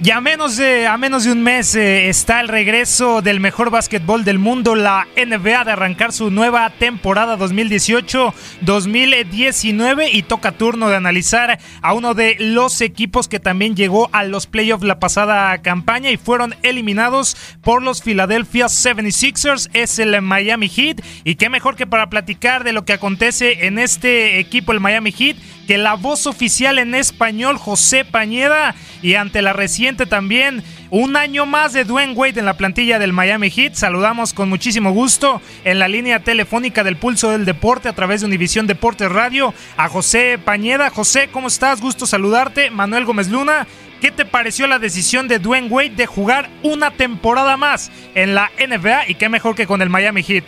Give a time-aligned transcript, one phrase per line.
[0.00, 3.70] Y a menos de, a menos de un mes eh, está el regreso del mejor
[3.70, 10.94] básquetbol del mundo, la NBA, de arrancar su nueva temporada 2018-2019 y toca turno de
[10.94, 16.12] analizar a uno de los equipos que también llegó a los playoffs la pasada campaña
[16.12, 21.00] y fueron eliminados por los Philadelphia 76ers, es el Miami Heat.
[21.24, 25.10] Y qué mejor que para platicar de lo que acontece en este equipo, el Miami
[25.10, 31.14] Heat, que la voz oficial en español, José Pañeda, y ante la reciente también un
[31.14, 33.74] año más de Dwayne Wade en la plantilla del Miami Heat.
[33.74, 38.28] Saludamos con muchísimo gusto en la línea telefónica del Pulso del Deporte a través de
[38.28, 40.88] Univisión Deportes Radio a José Pañeda.
[40.88, 41.82] José, ¿cómo estás?
[41.82, 42.70] Gusto saludarte.
[42.70, 43.66] Manuel Gómez Luna.
[44.00, 48.50] ¿Qué te pareció la decisión de Dwayne Wade de jugar una temporada más en la
[48.58, 50.44] NBA y qué mejor que con el Miami Heat?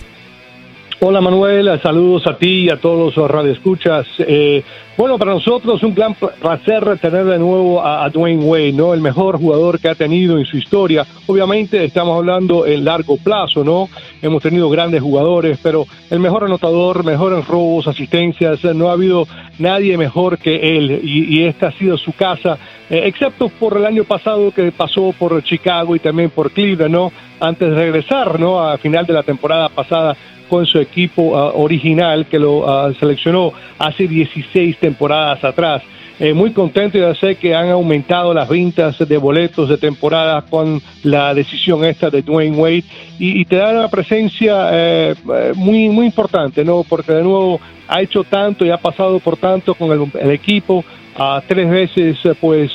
[1.02, 4.06] Hola Manuel, saludos a ti y a todos los radioescuchas.
[4.18, 4.62] Eh,
[4.98, 8.92] bueno, para nosotros un gran placer tener de nuevo a, Dwayne Wade, ¿no?
[8.92, 11.06] El mejor jugador que ha tenido en su historia.
[11.26, 13.88] Obviamente estamos hablando en largo plazo, ¿no?
[14.20, 19.26] Hemos tenido grandes jugadores, pero el mejor anotador, mejor en robos, asistencias, no ha habido
[19.58, 22.58] nadie mejor que él y, y esta ha sido su casa,
[22.90, 27.10] eh, excepto por el año pasado que pasó por Chicago y también por Cleveland, ¿no?
[27.40, 28.60] Antes de regresar, ¿no?
[28.60, 30.14] A final de la temporada pasada
[30.50, 35.82] con su equipo uh, original que lo uh, seleccionó hace 16 temporadas atrás.
[36.18, 40.82] Eh, muy contento de sé que han aumentado las ventas de boletos de temporada con
[41.02, 42.84] la decisión esta de Dwayne Wade
[43.18, 45.14] y, te da una presencia eh,
[45.54, 46.84] muy muy importante, ¿no?
[46.86, 47.58] Porque de nuevo
[47.88, 50.84] ha hecho tanto y ha pasado por tanto con el, el equipo,
[51.18, 52.72] uh, tres veces pues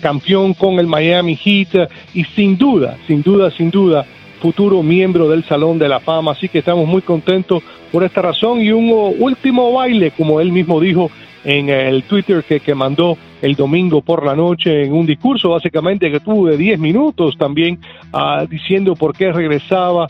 [0.00, 4.06] campeón con el Miami Heat y sin duda, sin duda, sin duda
[4.42, 8.60] futuro miembro del Salón de la Fama, así que estamos muy contentos por esta razón
[8.60, 11.12] y un último baile, como él mismo dijo
[11.44, 16.10] en el Twitter que, que mandó el domingo por la noche en un discurso básicamente
[16.10, 17.78] que tuvo de 10 minutos también
[18.12, 20.08] uh, diciendo por qué regresaba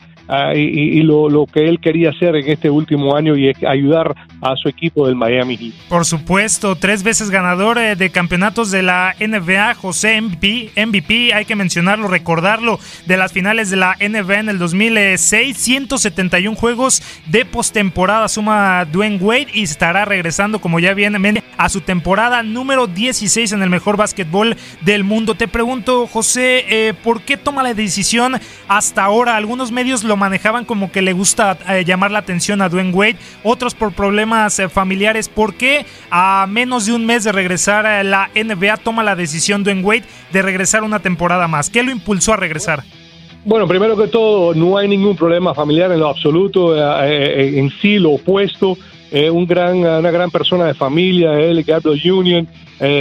[0.55, 4.57] y, y lo, lo, que él quería hacer en este último año y ayudar a
[4.57, 5.75] su equipo del Miami Heat.
[5.89, 11.45] Por supuesto, tres veces ganador eh, de campeonatos de la NBA, José MVP, MVP, hay
[11.45, 17.45] que mencionarlo, recordarlo, de las finales de la NBA en el 2006, 171 juegos de
[17.45, 23.53] postemporada suma Dwayne Wade y estará regresando, como ya viene, a su temporada número 16
[23.53, 25.35] en el mejor básquetbol del mundo.
[25.35, 29.37] Te pregunto, José, eh, ¿por qué toma la decisión hasta ahora?
[29.37, 33.17] Algunos medios lo manejaban como que le gusta eh, llamar la atención a Dwayne Wade,
[33.43, 35.29] otros por problemas eh, familiares.
[35.29, 39.65] ¿Por qué a menos de un mes de regresar a la NBA toma la decisión
[39.65, 41.71] Dwayne Wade de regresar una temporada más?
[41.71, 42.85] ¿Qué lo impulsó a regresar?
[43.45, 48.13] Bueno, primero que todo, no hay ningún problema familiar en lo absoluto, en sí lo
[48.13, 48.79] opuesto.
[49.33, 52.49] un gran, una gran persona de familia, él, Gabriel Union,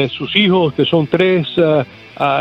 [0.09, 1.47] sus hijos, que son tres,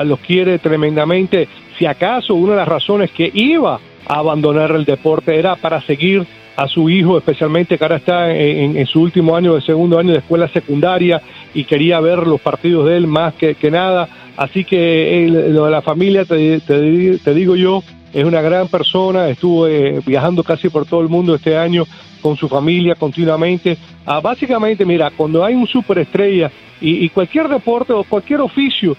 [0.05, 1.47] los quiere tremendamente.
[1.79, 6.26] Si acaso una de las razones que iba abandonar el deporte era para seguir
[6.56, 10.19] a su hijo, especialmente que ahora está en, su último año de segundo año de
[10.19, 11.23] escuela secundaria
[11.55, 14.08] y quería ver los partidos de él más que, nada.
[14.37, 17.82] Así que lo de la familia, te, digo yo,
[18.12, 21.85] es una gran persona, estuvo eh, viajando casi por todo el mundo este año
[22.20, 23.79] con su familia continuamente.
[24.05, 26.50] Ah, básicamente, mira, cuando hay un superestrella
[26.81, 28.97] y, y cualquier deporte o cualquier oficio,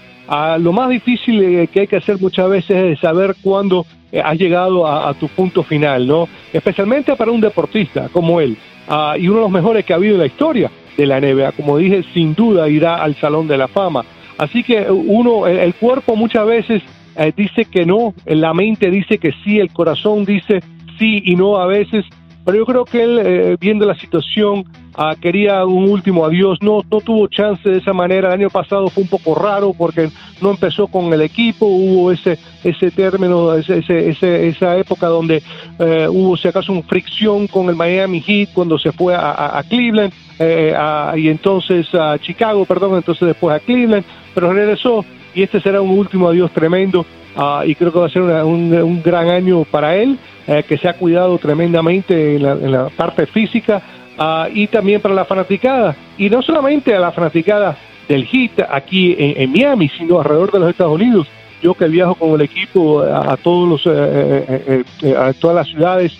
[0.58, 3.86] lo más difícil eh, que hay que hacer muchas veces es saber cuándo
[4.20, 6.28] has llegado a, tu punto final, ¿no?
[6.52, 8.56] Especialmente para un deportista como él,
[8.88, 11.52] ah, y uno de los mejores que ha habido en la historia de la NBA.
[11.52, 14.04] Como dije, sin duda irá al Salón de la Fama.
[14.38, 16.82] Así que uno, el, cuerpo muchas veces
[17.16, 20.60] eh, dice que no, la mente dice que sí, el corazón dice
[20.98, 22.04] sí y no a veces,
[22.44, 27.00] pero yo creo que él, viendo la situación, Ah, quería un último adiós, no, no
[27.00, 28.28] tuvo chance de esa manera.
[28.28, 30.10] El año pasado fue un poco raro porque
[30.42, 35.42] no empezó con el equipo, hubo ese, ese término, ese, ese, esa época donde
[35.78, 40.12] eh, hubo si acaso una fricción con el Miami Heat cuando se fue a, Cleveland
[40.38, 40.74] eh,
[41.16, 44.04] y entonces a Chicago, perdón, entonces después a Cleveland,
[44.34, 47.06] pero regresó y este será un último adiós tremendo.
[47.34, 50.78] Ah, y creo que va a ser un, un, gran año para él, eh, que
[50.78, 53.82] se ha cuidado tremendamente en la, parte física,
[54.18, 55.96] Ah, y también para la fanaticada.
[56.18, 57.76] Y no solamente a la fanaticada
[58.08, 61.28] del HIT aquí en, Miami, sino alrededor de los Estados Unidos.
[61.62, 65.68] Yo que viajo con el equipo a, todos los, eh, eh, eh, a todas las
[65.68, 66.12] ciudades,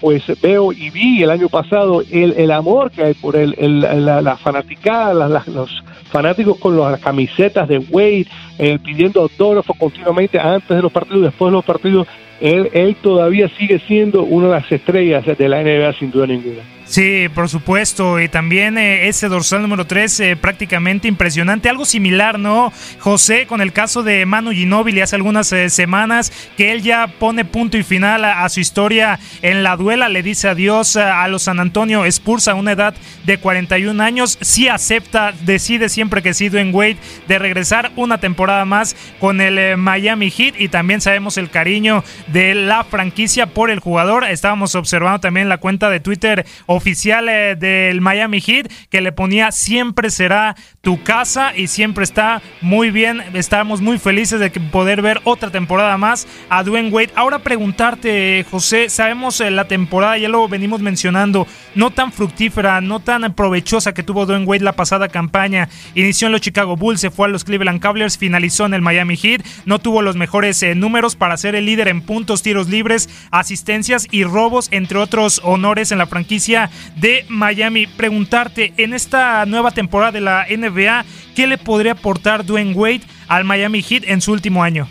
[0.00, 4.36] pues veo y vi el año pasado el, el amor que hay por el, la,
[4.36, 8.26] fanaticada, los fanáticos con las camisetas de Wade,
[8.84, 12.06] pidiendo autógrafos continuamente antes de los partidos, después de los partidos.
[12.40, 16.75] Él, él todavía sigue siendo una de las estrellas de la NBA sin duda ninguna.
[16.88, 18.20] Sí, por supuesto.
[18.20, 21.68] Y también eh, ese dorsal número 3 eh, prácticamente impresionante.
[21.68, 22.72] Algo similar, ¿no?
[23.00, 27.44] José, con el caso de Manu Ginóbili hace algunas eh, semanas, que él ya pone
[27.44, 30.08] punto y final a, su historia en la duela.
[30.08, 32.94] Le dice adiós a, los San Antonio Spurs a una edad
[33.24, 34.38] de 41 años.
[34.40, 39.76] Sí acepta, decide siempre que sido en Wade de regresar una temporada más con el
[39.76, 40.54] Miami Heat.
[40.58, 44.24] Y también sabemos el cariño de la franquicia por el jugador.
[44.24, 46.46] Estábamos observando también la cuenta de Twitter
[46.76, 52.42] oficial eh, del Miami Heat que le ponía siempre será tu casa y siempre está
[52.60, 53.22] muy bien.
[53.34, 57.10] Estamos muy felices de poder ver otra temporada más a Dwayne Wade.
[57.14, 63.00] Ahora preguntarte, José, sabemos eh, la temporada, ya lo venimos mencionando, no tan fructífera, no
[63.00, 65.68] tan provechosa que tuvo Dwayne Wade la pasada campaña.
[65.94, 69.16] Inició en los Chicago Bulls, se fue a los Cleveland Cavaliers, finalizó en el Miami
[69.16, 73.08] Heat, no tuvo los mejores eh, números para ser el líder en puntos, tiros libres,
[73.30, 76.65] asistencias y robos, entre otros honores en la franquicia
[76.96, 77.86] de Miami.
[77.86, 81.04] Preguntarte, en esta nueva temporada de la NBA,
[81.34, 84.88] ¿qué le podría aportar Dwayne Wade al Miami Heat en su último año?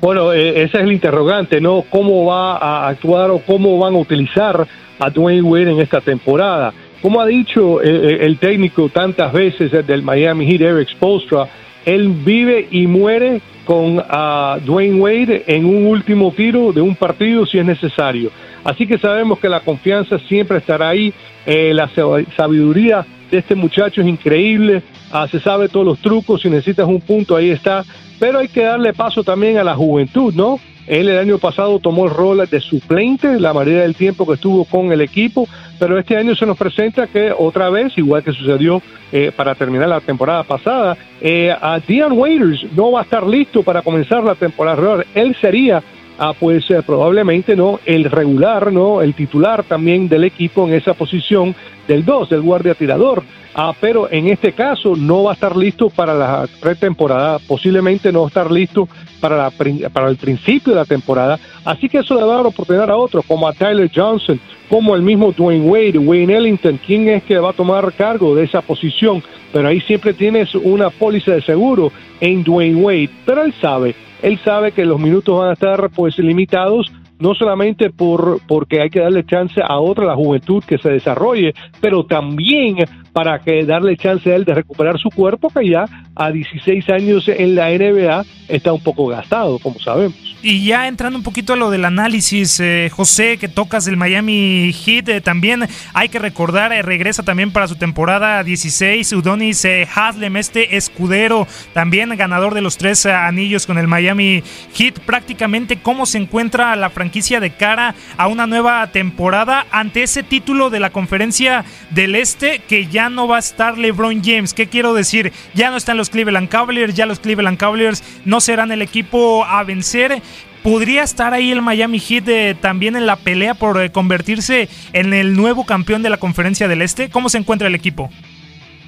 [0.00, 1.84] Bueno, eh, ese es el interrogante, ¿no?
[1.88, 4.66] ¿Cómo va a actuar o cómo van a utilizar
[4.98, 6.72] a Dwayne Wade en esta temporada?
[7.00, 11.48] Como ha dicho eh, eh, el técnico tantas veces del Miami Heat, Eric Spolstra,
[11.84, 17.46] él vive y muere con uh, Dwayne Wade en un último tiro de un partido
[17.46, 18.30] si es necesario.
[18.66, 21.14] Así que sabemos que la confianza siempre estará ahí,
[21.46, 21.88] eh, la
[22.36, 24.82] sabiduría de este muchacho es increíble,
[25.12, 27.84] ah, se sabe todos los trucos, si necesitas un punto ahí está,
[28.18, 30.58] pero hay que darle paso también a la juventud, ¿no?
[30.88, 34.64] Él el año pasado tomó el rol de suplente la mayoría del tiempo que estuvo
[34.64, 38.82] con el equipo, pero este año se nos presenta que otra vez, igual que sucedió
[39.12, 43.62] eh, para terminar la temporada pasada, eh, a Dion Waiters no va a estar listo
[43.62, 45.04] para comenzar la temporada.
[45.14, 45.82] Él sería
[46.18, 50.94] ah, pues eh, probablemente no el regular, no el titular también del equipo en esa
[50.94, 51.54] posición
[51.86, 53.22] del 2, del guardia tirador.
[53.58, 58.20] Ah, pero en este caso no va a estar listo para la pretemporada, posiblemente no
[58.20, 58.86] va a estar listo
[59.18, 59.50] para, la,
[59.90, 61.38] para el principio de la temporada.
[61.64, 64.94] Así que eso le va a dar oportunidad a otros, como a Tyler Johnson, como
[64.94, 68.60] el mismo Dwayne Wade, Wayne Ellington, quién es que va a tomar cargo de esa
[68.60, 69.22] posición.
[69.54, 73.10] Pero ahí siempre tienes una póliza de seguro en Dwayne Wade.
[73.24, 77.90] Pero él sabe él sabe que los minutos van a estar pues limitados no solamente
[77.90, 82.76] por porque hay que darle chance a otra la juventud que se desarrolle, pero también
[83.16, 87.26] para que darle chance a él de recuperar su cuerpo, que ya a 16 años
[87.28, 90.36] en la NBA está un poco gastado, como sabemos.
[90.42, 94.70] Y ya entrando un poquito a lo del análisis, eh, José, que tocas del Miami
[94.70, 100.36] Heat, eh, también hay que recordar, eh, regresa también para su temporada 16, Udonis Haslem,
[100.36, 104.42] este escudero, también ganador de los tres anillos con el Miami
[104.74, 105.00] Heat.
[105.00, 110.68] Prácticamente, ¿cómo se encuentra la franquicia de cara a una nueva temporada ante ese título
[110.68, 114.54] de la conferencia del Este que ya no va a estar LeBron James?
[114.54, 115.32] ¿Qué quiero decir?
[115.54, 119.62] Ya no están los Cleveland Cavaliers, ya los Cleveland Cavaliers no serán el equipo a
[119.64, 120.22] vencer
[120.66, 125.14] ¿Podría estar ahí el Miami Heat eh, también en la pelea por eh, convertirse en
[125.14, 127.08] el nuevo campeón de la conferencia del Este?
[127.08, 128.10] ¿Cómo se encuentra el equipo?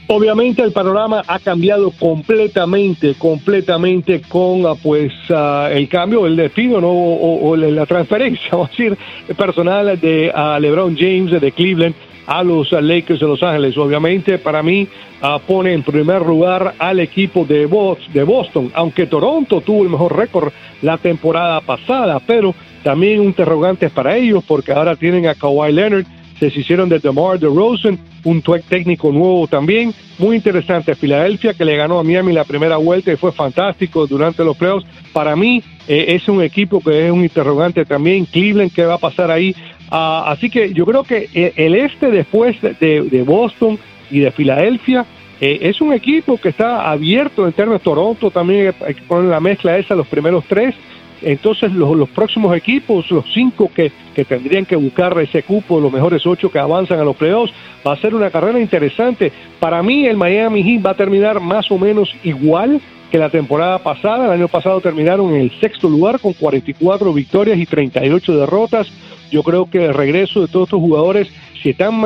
[0.08, 6.80] Obviamente el panorama ha cambiado completamente, completamente con ah, pues ah, el cambio, el despido
[6.80, 6.90] ¿no?
[6.90, 8.98] o, la transferencia, decir,
[9.36, 11.94] personal de ah, LeBron James de Cleveland
[12.28, 13.76] a los Lakers de Los Ángeles.
[13.78, 14.86] Obviamente, para mí,
[15.22, 17.66] uh, pone en primer lugar al equipo de,
[18.12, 24.14] de Boston, aunque Toronto tuvo el mejor récord la temporada pasada, pero también interrogantes para
[24.14, 26.04] ellos, porque ahora tienen a Kawhi Leonard,
[26.38, 30.94] se hicieron de DeMar DeRozan, un técnico nuevo también, muy interesante.
[30.94, 34.86] Filadelfia que le ganó a Miami la primera vuelta y fue fantástico durante los playoffs.
[35.12, 38.26] Para mí eh, es un equipo que es un interrogante también.
[38.26, 39.56] Cleveland, ¿qué va a pasar ahí?
[39.90, 43.78] Ah, así que yo creo que eh, el este después de, Boston
[44.10, 45.06] y de Filadelfia
[45.40, 49.78] eh, es un equipo que está abierto en términos de Toronto, también hay la mezcla
[49.78, 50.74] esa, los primeros tres.
[51.20, 55.92] Entonces los, los próximos equipos, los cinco que, que, tendrían que buscar ese cupo, los
[55.92, 57.52] mejores ocho que avanzan a los playoffs,
[57.84, 59.32] va a ser una carrera interesante.
[59.58, 62.80] Para mí el Miami Heat va a terminar más o menos igual
[63.10, 64.26] que la temporada pasada.
[64.26, 68.88] El año pasado terminaron en el sexto lugar con 44 victorias y 38 derrotas.
[69.30, 71.28] Yo creo que el regreso de todos estos jugadores,
[71.62, 72.02] si están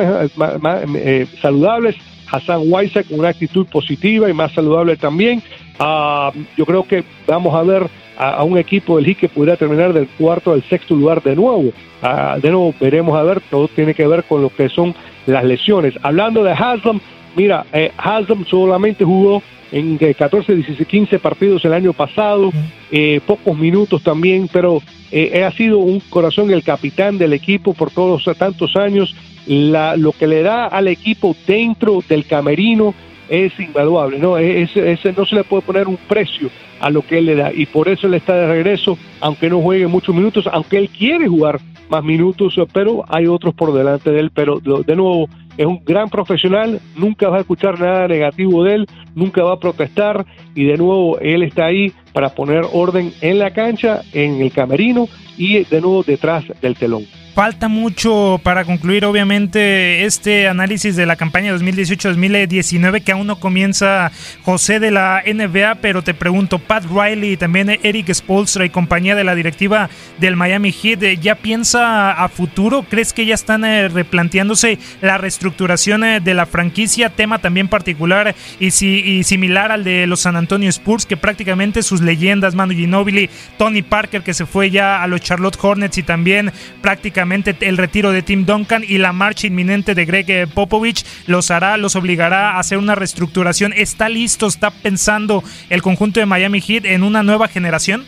[0.95, 1.95] eh, saludables,
[2.31, 5.41] Hassan Weiser con una actitud positiva y más saludable también,
[5.79, 7.87] ah, yo creo que vamos a ver
[8.17, 11.71] a, un equipo del Heat que pudiera terminar del cuarto al sexto lugar de nuevo.
[12.01, 15.43] Ah, de nuevo veremos a ver, todo tiene que ver con lo que son las
[15.43, 15.93] lesiones.
[16.01, 16.99] Hablando de Haslam,
[17.35, 19.41] mira, eh, Haslam solamente jugó
[19.73, 22.51] en 14, 16, 15 partidos el año pasado,
[22.91, 27.89] eh, pocos minutos también, pero eh, ha sido un corazón el capitán del equipo por
[27.89, 29.15] todos tantos años.
[29.47, 32.93] La, lo que le da al equipo dentro del camerino
[33.27, 34.37] es invaluable, ¿no?
[34.37, 34.69] Es,
[35.17, 36.49] no se le puede poner un precio
[36.79, 39.59] a lo que él le da y por eso él está de regreso, aunque no
[39.59, 44.19] juegue muchos minutos, aunque él quiere jugar más minutos, pero hay otros por delante de
[44.19, 48.75] él, pero de nuevo es un gran profesional, nunca va a escuchar nada negativo de
[48.75, 53.39] él, nunca va a protestar y de nuevo él está ahí para poner orden en
[53.39, 55.07] la cancha, en el camerino
[55.37, 57.05] y de nuevo detrás del telón.
[57.33, 64.11] Falta mucho para concluir, obviamente, este análisis de la campaña 2018-2019 que aún no comienza
[64.43, 69.15] José de la NBA, pero te pregunto, Pat Riley y también Eric Spolstra y compañía
[69.15, 72.85] de la directiva del Miami Heat, ¿ya piensa a futuro?
[72.87, 77.09] ¿Crees que ya están eh, replanteándose la reestructuración eh, de la franquicia?
[77.09, 81.99] Tema también particular y, si, similar al de los San Antonio Spurs, que prácticamente sus
[81.99, 86.51] leyendas, Manu Ginobili, Tony Parker, que se fue ya a los Charlotte Hornets y también
[86.83, 91.51] prácticamente el retiro de Tim Duncan y la marcha inminente de Greg eh, Popovich los
[91.51, 93.73] hará, los obligará a hacer una reestructuración.
[93.75, 98.05] ¿Está listo, está pensando el conjunto de Miami Heat en una nueva generación?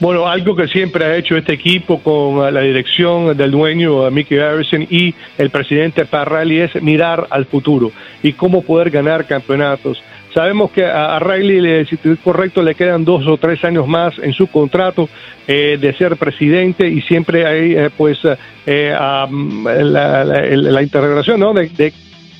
[0.00, 4.10] Bueno, algo que siempre ha hecho este equipo con eh, la dirección del dueño eh,
[4.10, 10.02] Mickey Harrison y el presidente Parrelli es mirar al futuro y cómo poder ganar campeonatos.
[10.32, 14.32] Sabemos que a Riley, si es correcto, le quedan dos o tres años más en
[14.32, 15.08] su contrato
[15.48, 18.20] eh, de ser presidente y siempre hay eh, pues
[18.66, 21.52] eh, la, la, interrogación ¿no?
[21.52, 21.92] de,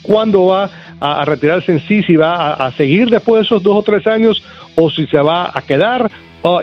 [0.03, 0.71] cuándo va
[1.01, 4.41] a, retirarse en sí, si va a, seguir después de esos dos o tres años
[4.77, 6.09] o si se va a quedar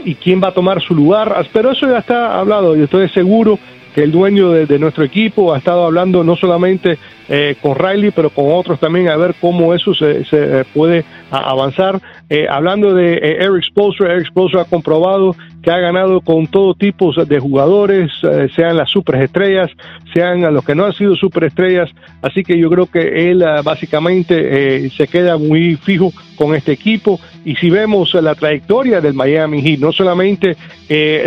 [0.05, 1.46] y quién va a tomar su lugar.
[1.51, 3.60] Pero eso ya está hablado y estoy seguro
[4.04, 8.46] el dueño de, nuestro equipo ha estado hablando no solamente eh, con Riley, pero con
[8.51, 12.00] otros también, a ver cómo eso se, se puede avanzar.
[12.29, 16.74] Eh, hablando de eh, Eric Spoelstra, Eric Spoelstra ha comprobado que ha ganado con todo
[16.74, 18.12] tipo de jugadores,
[18.55, 19.69] sean las superestrellas,
[20.13, 21.89] sean los que no han sido superestrellas,
[22.22, 27.19] así que yo creo que él básicamente se queda muy fijo con este equipo.
[27.43, 30.55] Y si vemos la trayectoria del Miami Heat, no solamente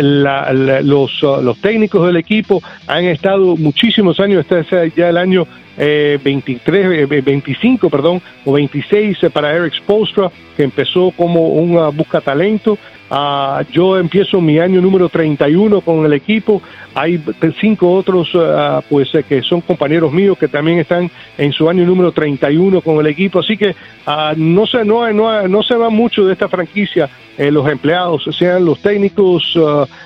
[0.01, 5.45] los, los técnicos del equipo han estado muchísimos años, este es ya el año
[5.77, 11.95] 23, eh, 25, eh, perdón, o 26 eh, para Eric Spolstra, que empezó como un
[11.95, 12.77] busca talento
[13.13, 16.61] Ah, yo empiezo mi año número 31 con el equipo.
[16.95, 17.21] Hay
[17.59, 21.83] cinco otros ah, pues eh, que son compañeros míos que también están en su año
[21.83, 23.39] número 31 con el equipo.
[23.39, 23.75] Así que
[24.05, 28.29] ah, no, se, no, no, no se va mucho de esta franquicia eh, los empleados,
[28.31, 29.59] sean los técnicos,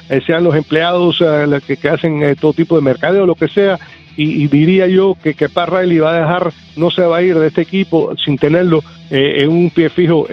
[0.10, 1.24] eh, sean los empleados
[1.67, 3.77] que, que, hacen todo tipo de mercadeo, lo que sea.
[4.17, 7.48] Y, diría yo que, que Riley va a dejar, no se va a ir de
[7.48, 10.27] este equipo sin tenerlo en un pie fijo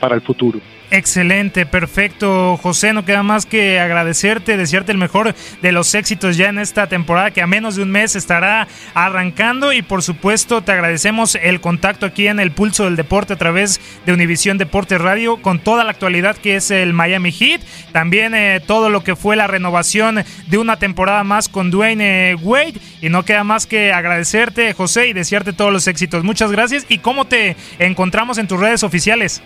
[0.00, 0.60] para el futuro.
[0.94, 2.92] Excelente, perfecto, José.
[2.92, 7.30] No queda más que agradecerte, desearte el mejor de los éxitos ya en esta temporada
[7.30, 9.72] que a menos de un mes estará arrancando.
[9.72, 13.80] Y por supuesto, te agradecemos el contacto aquí en el Pulso del Deporte a través
[14.04, 17.62] de Univisión Deportes Radio con toda la actualidad que es el Miami Heat.
[17.92, 22.74] También eh, todo lo que fue la renovación de una temporada más con Dwayne Wade.
[23.00, 26.22] Y no queda más que agradecerte, José, y desearte todos los éxitos.
[26.22, 26.84] Muchas gracias.
[26.90, 29.40] ¿Y cómo te encontramos en tus redes oficiales?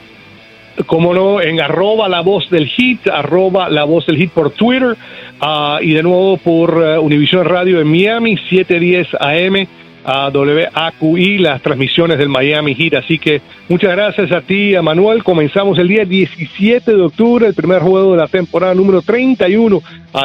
[0.84, 4.96] Como no, en arroba la voz del hit, arroba la voz del hit por Twitter
[5.40, 9.66] uh, y de nuevo por uh, Univision Radio en Miami, 710 AM,
[10.08, 12.94] a WAQI, las transmisiones del Miami Heat.
[12.94, 15.24] Así que muchas gracias a ti, a Manuel.
[15.24, 19.82] Comenzamos el día 17 de octubre, el primer juego de la temporada número 31 uh,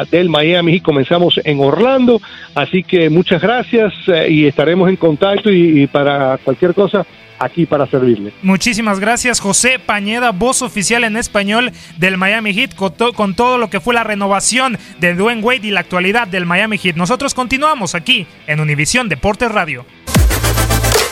[0.08, 0.82] del Miami Heat.
[0.84, 2.20] Comenzamos en Orlando.
[2.54, 7.04] Así que muchas gracias eh, y estaremos en contacto y para cualquier cosa
[7.42, 8.32] aquí para servirle.
[8.42, 13.80] Muchísimas gracias, José Pañeda, voz oficial en español del Miami Heat, con, todo lo que
[13.80, 16.96] fue la renovación de Dwayne Wade y la actualidad del Miami Heat.
[16.96, 19.84] Nosotros continuamos aquí en Univisión Deportes Radio.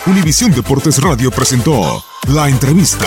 [0.06, 3.06] Univisión Deportes Radio presentó la entrevista.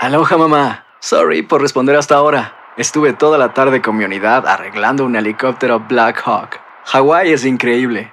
[0.00, 0.86] Aloha mamá.
[1.00, 2.56] Sorry por responder hasta ahora.
[2.76, 6.60] Estuve toda la tarde con mi unidad arreglando un helicóptero Black Hawk.
[6.84, 8.12] Hawái es increíble.